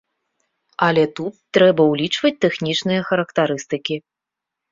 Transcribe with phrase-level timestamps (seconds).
[0.85, 3.95] Але тут трэба ўлічваць тэхнічныя характарыстыкі.